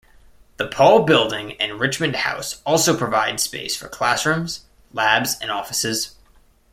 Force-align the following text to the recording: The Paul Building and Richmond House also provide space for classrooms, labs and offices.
The 0.57 0.65
Paul 0.67 1.03
Building 1.03 1.53
and 1.61 1.79
Richmond 1.79 2.15
House 2.15 2.59
also 2.65 2.97
provide 2.97 3.39
space 3.39 3.75
for 3.77 3.87
classrooms, 3.87 4.65
labs 4.93 5.35
and 5.39 5.51
offices. 5.51 6.15